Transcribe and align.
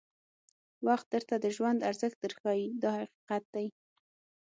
وخت 0.87 1.07
درته 1.13 1.35
د 1.39 1.45
ژوند 1.55 1.85
ارزښت 1.89 2.17
در 2.21 2.33
ښایي 2.39 2.67
دا 2.83 2.89
حقیقت 2.99 3.43
دی. 3.55 3.67